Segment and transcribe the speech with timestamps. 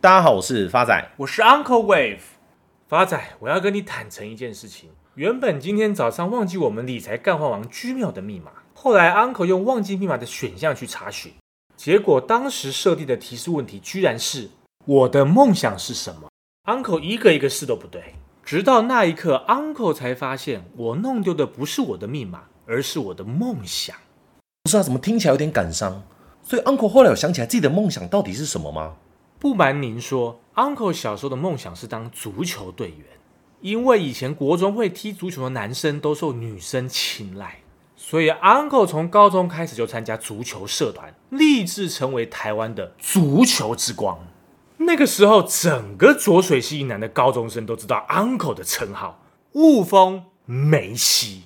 [0.00, 2.20] 大家好，我是发仔，我是 Uncle Wave。
[2.86, 4.90] 发仔，我要跟你坦诚一件事情。
[5.16, 11.32] 原本今天早上忘记我们理财干饭王 Gmail 的密码，后来 Uncle 用忘记密码的选项去查询，
[11.76, 14.50] 结果当时设定的提示问题居然是
[14.84, 16.28] 我的梦想是什么
[16.66, 23.96] ？Uncle 一个一个试都不对，直到那一刻，Uncle 才发现我弄丢的不是我的密码，而是我的梦想。
[24.62, 26.04] 不是啊，怎么听起来有点感伤？
[26.44, 28.94] 所以 Uncle 后来有想起来自己的梦想到底是什么吗？
[29.40, 33.06] 不瞒您说，Uncle 小时候的梦想是当足球队员，
[33.60, 37.60] 因为以前国中会踢足球的男生都受女生青睐，
[37.94, 44.18] 所以 Uncle 从高中开始就参加足球社团，立志成为台湾的足球之光。
[44.78, 49.22] 那个时候，整个浊水溪以南的高中生都知道 Uncle 的称号——
[49.54, 51.44] 雾峰梅西。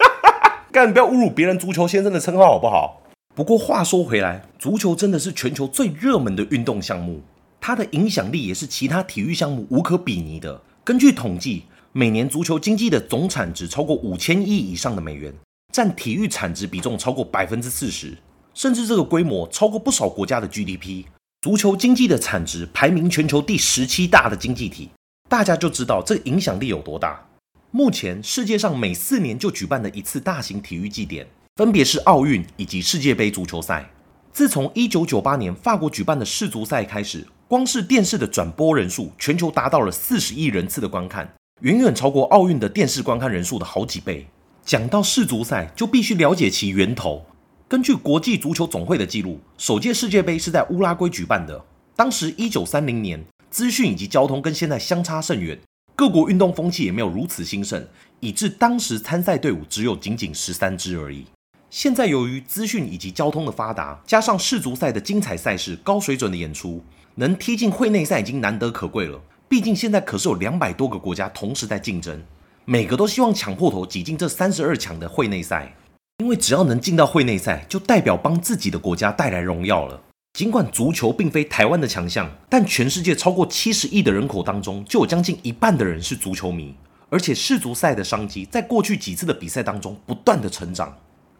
[0.70, 3.00] 干，不要侮辱别人足球先生的称号好不好？
[3.36, 7.20] 不过话说回来，足球真的是全球最热门的运动项目，
[7.60, 10.58] 它的影响力也是其他体育项目无可比拟的。
[10.82, 15.30] 根据统计，每年足球经济的总产值超过五千亿以上的美元，
[15.70, 18.16] 占体育产值比重超过百分之四十，
[18.54, 21.04] 甚至这个规模超过不少国家的 GDP。
[21.42, 24.88] 足球经济的产值排名全球第十七大的经济体，
[25.28, 27.22] 大家就知道这影响力有多大。
[27.70, 31.26] 目前世界上每四年就举办的一次大型体育祭典。
[31.56, 33.88] 分别是奥运以及世界杯足球赛。
[34.30, 41.26] 自从一九九八年法国举办的世足赛开始，光是电视的转播人数，全球达到了四十亿人次的观看，
[41.62, 44.26] 远远超过奥运的电视观看人数的好几倍。
[44.66, 47.24] 讲到世足赛，就必须了解其源头。
[47.66, 51.64] 根据国际足球总会的记录，首届世界杯是在乌拉圭举办的。
[51.94, 55.58] 当时一九三零年，资讯以及交通跟现在相差甚远，
[55.94, 57.88] 各国运动风气也没有如此兴盛，
[58.20, 61.24] 以致当时参赛队伍只有仅仅十三支而已。
[61.68, 66.82] 现在由于资讯以及交通的发达，加上世足赛的精彩赛事、高水准的演出，
[67.16, 69.20] 能踢进会内赛已经难得可贵了。
[69.48, 72.22] 毕竟现在可是有两百多个国家同时在竞争，
[72.64, 75.74] 每个都希望抢破头挤进这三十二强的会内赛。
[76.18, 80.00] 因为只要能进到会内赛，就代表帮自己的国家带来荣耀了。
[80.32, 86.74] 尽管足球并非台湾的强项，但全世界超过七十亿的人口当中，就有将近一半的人是足球迷。
[87.08, 90.96] 而且世足赛的商机，在过去几次的比赛当中不断的成长。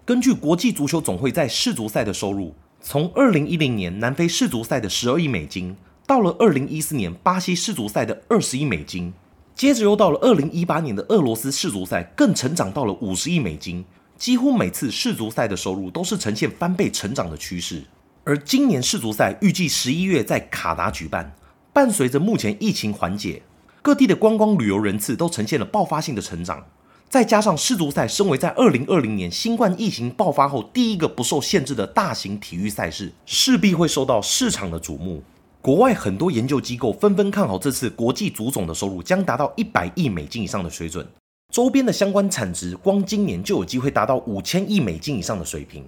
[0.07, 9.13] 根据国际足球总会在世足赛的收入，从二零一零年南非世足赛的十二亿美金，到了二零一四年巴西世足赛的二十亿美金，
[9.57, 13.85] 接着又到了二零一八年的俄罗斯世足赛，更成长到了五十亿美金。
[14.17, 17.83] 几乎每次世足赛的收入都是呈现翻倍成长的趋势。
[18.23, 21.35] 而今年世足赛预计十一月在卡达举办，
[21.73, 23.43] 伴随着目前疫情缓解，
[23.83, 26.65] 各地的观光旅游人次都呈现了爆发性的成长。
[27.09, 35.23] 再加上世足赛身为在二零二零年新冠疫情爆发后第一个不受限制的大型体育赛事，势必会受到市场的瞩目。
[35.63, 41.07] 国外很多研究机构纷纷看好这次国际足总的收入将达到一百亿美金以上的水准，
[41.53, 45.85] 周边的相关产值光今年就有机会达到五千亿美金以上的水平。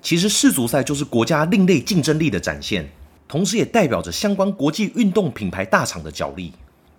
[0.00, 2.88] 其实世足赛就是国家另类竞争力的展现，
[3.26, 6.52] 同时也代表着相关国际运动品牌大厂的角力。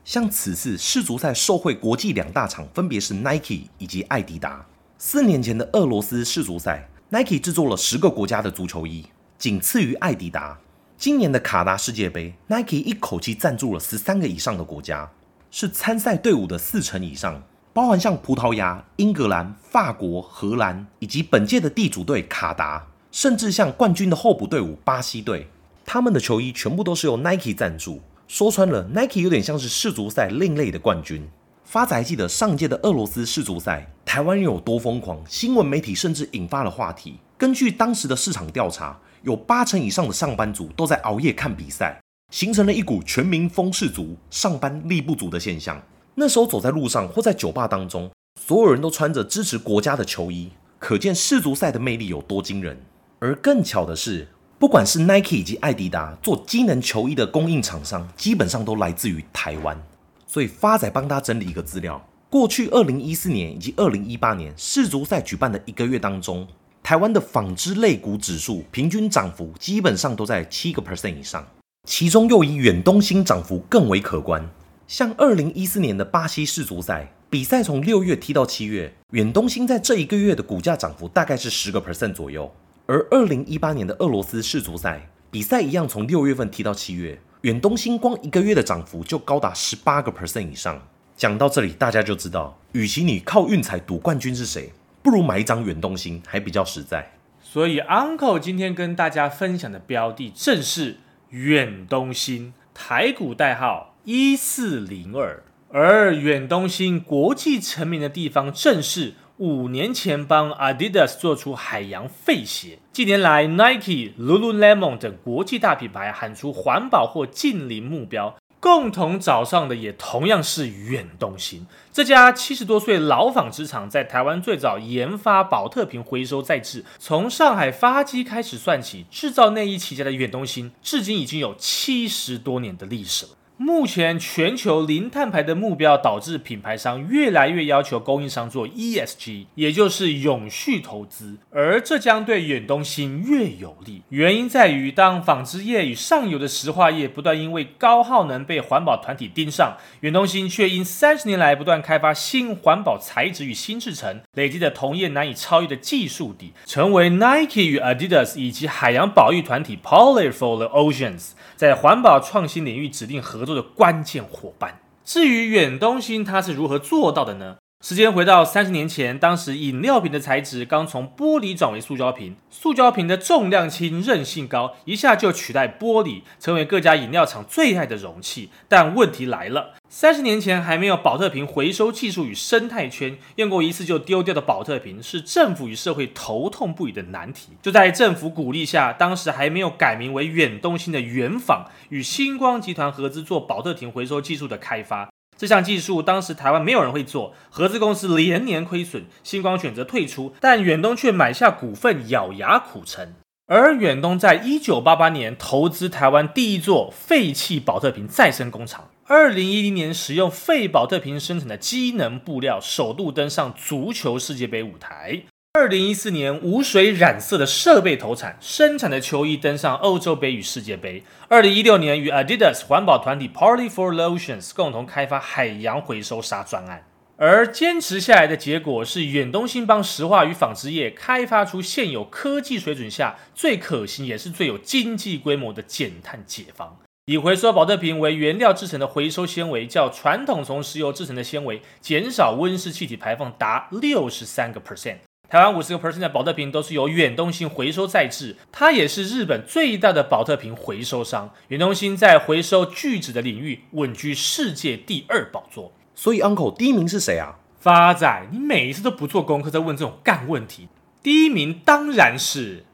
[0.05, 4.65] 像此次世足赛受惠国际两大厂，分别是 Nike 以及艾迪达。
[4.97, 9.05] 四年前的俄罗斯世足赛，Nike 制作了十个国家的足球衣，
[9.37, 10.57] 仅次于艾迪达。
[10.97, 15.09] 今年的卡达世界杯，Nike 一口气赞助了十三个以上的国家，
[15.51, 25.47] 是参赛队伍的四成以上，包含像葡萄牙、英格兰、法国、荷兰，以及本届的地主队卡达，甚至像冠军的候补队伍巴西队，
[25.85, 28.01] 他们的球衣全部都是由 Nike 赞助。
[28.29, 31.27] 说穿了，Nike 有点像是世足赛另类的冠军。
[31.63, 35.19] 发仔还记得上届的俄罗斯世足赛，台湾人有多疯狂？
[35.27, 37.15] 新闻媒体甚至引发了话题。
[37.39, 41.99] 根据当时的市场调查，有八成以上的上班族都在熬夜看比赛，
[42.31, 45.81] 形成了一股全民疯世足、上班力不足的现象。
[46.13, 52.79] 那时候走在路上或在酒吧当中，所有人都穿着支持国家的球衣，可见世足赛的魅力有多惊人。
[53.17, 54.27] 而更巧的是，
[54.59, 59.81] 不管是 Nike 以及爱迪达做机能球衣的供应厂商，基本上都来自于台湾。
[60.27, 66.45] 所以发仔帮他整理一个资料：过去二零一四年以及二零一八年世足赛举办的一个月当中，
[66.83, 71.47] 台湾的纺织类股指数平均涨幅基本上都在七个 percent 以上，
[71.87, 74.45] 其中又以远东新涨幅更为可观。
[74.89, 82.53] 像二零一四年的巴西世足赛，比赛从六月踢到七月，远东新在这一个月的股价涨幅大概是十个 percent 左右。
[82.89, 90.81] 而二零一八年的俄罗斯世足赛比赛一样，从六月份踢到七月，远东新光一个月的涨幅就高达十八个 percent 以上。
[91.15, 94.71] 讲到这里，大家就知道，与其你靠运彩赌冠军是谁，
[95.03, 97.11] 不如买一张远东新还比较实在。
[97.43, 100.97] 所以，Uncle 今天跟大家分享的标的正是
[101.29, 102.55] 远东新。
[102.73, 105.43] 台股代号一四零二。
[105.71, 112.79] 而远东新国际成名的地方，正是五年前帮 Adidas 做出海洋废鞋。
[112.91, 121.65] 近年来，Nike、Lululemon 等国际大品牌喊出环保或近零目标，共同找上的也同样是远东新。
[121.93, 133.31] 这家七十多岁老纺织厂，在台湾最早研发宝特瓶回收再制，从上海发迹开始算起，制造内衣起家的远东新，至今已经有七十多年的历史了。
[133.61, 144.01] 目前全球零碳排的目标导致品牌商越来越要求供应商做 ESG，也就是永续投资，而这将对远东新越有利。
[144.07, 164.79] 原因在于，当纺织业与上游的石化业不断因为高耗能被环保团体盯上，远东新却因三十年来不断开发新环保材质与新制程，累积的同业难以超越的技术底，成为 Nike 与 Adidas 以及海洋保育团体 Polar for the Oceans 在环保创新领域指定合作作的关键伙伴。
[165.03, 167.57] 至于远东星，它是如何做到的呢？
[167.81, 178.49] 时间回到三十年前，当时饮料瓶的材质刚从玻璃转为塑胶瓶，塑胶瓶的重量轻、韧性高，一下就取代玻璃，成为各家饮料厂最爱的容器。
[178.67, 187.53] 但问题来了，三十年前还没有宝特瓶回收技术与生态圈，用过一次就丢掉的宝特瓶是政府与社会头痛不已的难题。
[187.61, 195.09] 就在政府鼓励下，当时还没有改名为远东新的远纺与星光集团合资做宝特瓶回收技术的开发。
[195.39, 203.13] 这项技术当时台湾没有人会做，合资公司连年亏损，星光选择退出，但远东却买下股份，咬牙苦撑。
[203.47, 215.23] 而远东在一九八八年投资台湾第一座废弃宝特瓶再生工厂，二零一零年使用废宝特瓶生产的机能布料，首度登上足球世界杯舞台。
[215.53, 221.03] 二零一四年，无水染色的设备投产，生产的球衣登上欧洲杯与世界杯。
[221.27, 226.85] 二零一六年，与 Adidas 环保团体 Party for the Oceans 共同开发海洋回收纱专案。
[227.17, 236.77] 而坚持下来的结果是，远东新邦石化与纺织业开发出现有科技水准下最可行也是最有经济规模的减碳解方。
[237.07, 244.97] 以回收宝特瓶为原料制成的回收纤维，较传统从石油制成的纤维减少温室气体排放达六十三个 percent。
[245.29, 251.31] 台湾五十个 percent 的宝特瓶都是由远东新回收再制，它也是日本最大的宝特瓶回收商。
[251.49, 255.71] 远东新在回收聚酯的领域稳居世界第二宝座。
[255.93, 257.37] 所以，Uncle 第一名是谁啊？
[257.59, 260.67] 发仔，你每一次都不做功课，在问这种干问题。
[261.03, 262.65] 第一名当然是……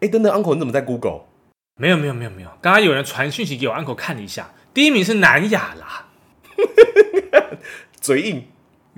[0.00, 1.22] 哎，等等，Uncle 你怎么在 Google？
[1.76, 2.50] 没有，没有，没有，没有。
[2.60, 6.08] 刚刚有人传讯息给我，Uncle 看了一下，第一名是南亚啦。
[7.98, 8.44] 嘴硬。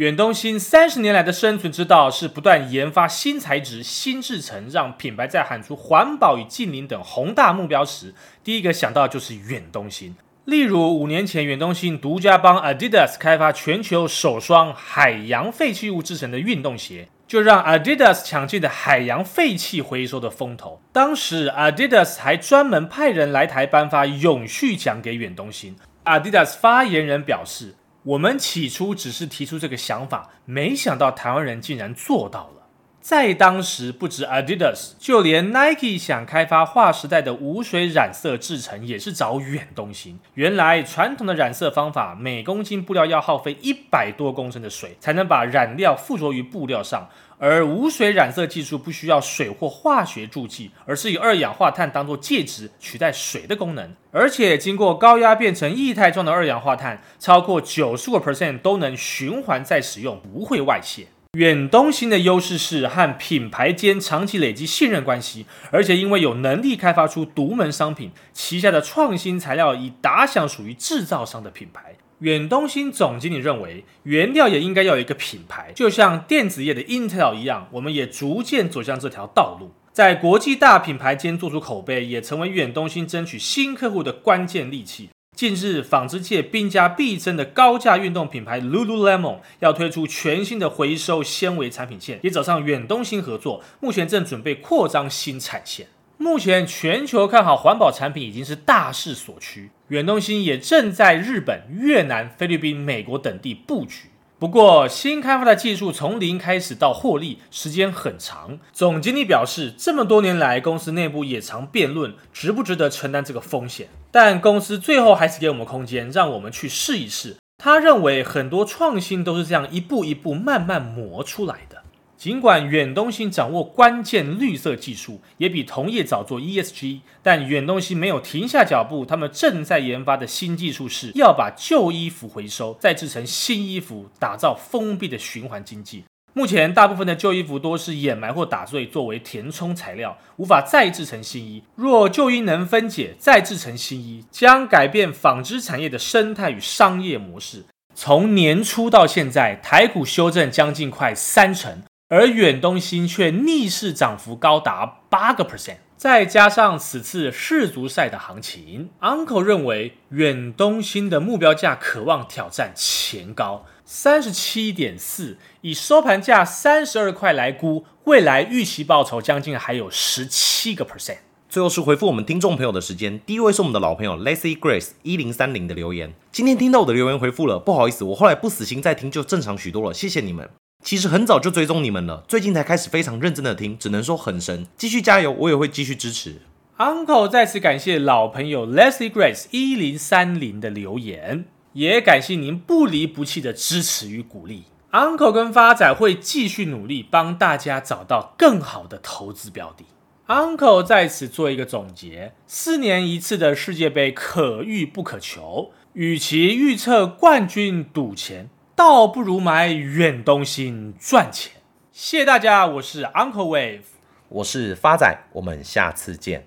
[0.00, 10.16] 远东新三十年来的生存之道是不断研发新材质、新制程，让品牌在喊出环保与净零等宏大目标时，第一个想到就是远东新。
[10.46, 20.80] 例如五年前，远东新独家帮 Adidas 开发全球首双海洋废弃物制成的运动鞋，就让 Adidas 抢尽了海洋废弃回收的风头。
[20.94, 25.76] 当时 Adidas 还专门派人来台颁发永续奖给远东新。
[26.06, 27.74] Adidas 发言人表示。
[28.02, 32.59] 我们起初只是提出这个想法，没想到台湾人竟然做到了。
[33.00, 40.18] 在当时，不止 Adidas，就连 Nike 想开发划时代的无水染色制成，也是找远东新。
[40.34, 47.08] 原来传统的染色方法，每公斤布料要耗费一百多公升的水，才能把染料附着于布料上。
[47.38, 61.06] 而无水染色技术不需要水或化学助剂，而是以二氧化碳当做介质取代水的功能，而且经过高压变成液态状的二氧化碳，超过九十五 percent 都能循环再使用，不会外泄。
[61.38, 71.94] 远东新的优势是和品牌间长期累积信任关系，而且因为有能力开发出独门商品，旗下的创新材料已打响属于制造商的品牌。
[72.18, 85.10] 远东新总经理认为，原料也应该要有一个品牌，就像电子业的 Intel 一样，我们也逐渐走向这条道路，在国际大品牌间做出口碑，也成为远东新争取新客户的关键利器。
[85.40, 95.86] 近日，纺织界兵家必争的高价运动品牌 Lululemon 要推出全新的回收纤维产品线，也找上远东新合作，目前正准备扩张新产线。
[96.18, 104.10] 目前全球看好环保产品已经是大势所趋，远东新也正在日本、越南、菲律宾、美国等地布局。
[104.40, 108.58] 不过，新开发的技术从零开始到获利时间很长。
[108.72, 117.36] 总经理表示，这么多年来，公司内部也常辩论值不值得承担这个风险，但公司最后还是给我们空间，让我们去试一试。
[117.58, 121.79] 他认为很多创新都是这样一步一步慢慢磨出来的。
[122.20, 129.06] 尽管远东新掌握关键绿色技术，也比同业早做 ESG，但远东新没有停下脚步。
[129.06, 136.04] 他们正在研发的新技术是要把旧衣服回收，再制成新衣服，打造封闭的循环经济。
[136.34, 141.62] 目前，大部分的旧衣服多是掩埋或打碎作为填充材料，无法再制成新衣。
[141.74, 147.64] 若旧衣能分解再制成新衣，将改变纺织产业的生态与商业模式。
[147.94, 151.82] 从年初到现在，台股修正将近快三成。
[152.10, 171.18] 而远东新却逆势涨幅高达八个 percent，再加上此次世足赛的行情，Uncle 认为远东新的目标价渴望挑战前高三十七点四，以收盘价三十二块来估，未来预期报酬将近还有十七个 percent。
[171.48, 180.50] 最后是回复我们听众朋友的时间，第一位是我们的老朋友 Lacy Grace 一零三零的留言，今天听到我的留言回复了，不好意思，我后来不死心再听就正常许多了，谢谢你们。
[180.82, 186.40] 其实很早就追踪你们了，最近才开始非常认真的听，只能说很神，继续加油，我也会继续支持。
[186.78, 191.44] Uncle 再次感谢老朋友 Leslie Grace 一零三零的留言，
[191.74, 194.64] 也感谢您不离不弃的支持与鼓励。
[194.92, 199.84] Uncle 跟发仔会继续努力，帮大家找到更好的投资标的。
[200.26, 208.48] Uncle 在此做一个总结：四年一次的世界杯可遇不可求，与其预测冠军赌钱。
[208.82, 211.52] 倒不如买远东新赚钱。
[211.92, 213.82] 谢谢大家，我是 Uncle Wave，
[214.30, 216.46] 我是发仔，我们下次见。